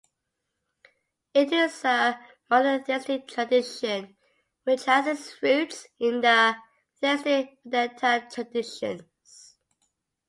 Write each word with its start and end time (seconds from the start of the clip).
It 1.35 1.53
is 1.53 1.85
a 1.85 2.19
monotheistic 2.49 3.27
tradition 3.27 4.15
which 4.63 4.85
has 4.85 5.05
its 5.05 5.39
roots 5.43 5.85
in 5.99 6.21
the 6.21 6.55
theistic 6.99 7.59
Vedanta 7.63 8.27
traditions. 8.33 9.57